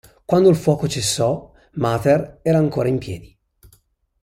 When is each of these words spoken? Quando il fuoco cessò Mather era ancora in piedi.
Quando 0.25 0.49
il 0.49 0.55
fuoco 0.55 0.87
cessò 0.87 1.51
Mather 1.73 2.39
era 2.41 2.57
ancora 2.57 2.87
in 2.87 2.97
piedi. 2.97 3.37